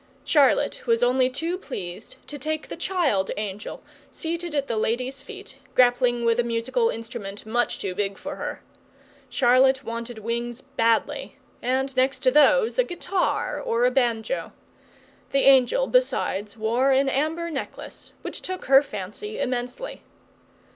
[0.25, 5.59] Charlotte was only too pleased to take the child angel seated at the lady's feet,
[5.75, 8.63] grappling with a musical instrument much too big for her.
[9.29, 14.51] Charlotte wanted wings badly, and, next to those, a guitar or a banjo.
[15.33, 20.01] The angel, besides, wore an amber necklace, which took her fancy immensely.